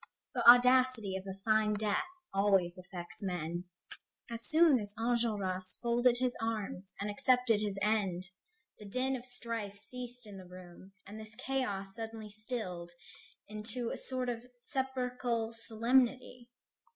The 0.33 0.41
audacity 0.49 1.15
of 1.15 1.27
a 1.27 1.35
fine 1.45 1.73
death 1.75 2.07
always 2.33 2.75
affects 2.79 3.21
men. 3.21 3.65
As 4.31 4.41
soon 4.49 4.79
as 4.79 4.95
Enjolras 4.97 5.77
folded 5.79 6.17
his 6.17 6.35
arms 6.41 6.95
and 6.99 7.07
accepted 7.11 7.61
his 7.61 7.77
end, 7.83 8.31
the 8.79 8.85
din 8.85 9.15
of 9.15 9.27
strife 9.27 9.75
ceased 9.77 10.25
in 10.25 10.39
the 10.39 10.47
room, 10.47 10.93
and 11.05 11.19
this 11.19 11.35
chaos 11.35 11.93
suddenly 11.93 12.31
stilled 12.31 12.91
into 13.47 13.91
a 13.91 13.95
sort 13.97 14.27
of 14.29 14.47
sepulchral 14.57 15.53
solemnity. 15.53 16.49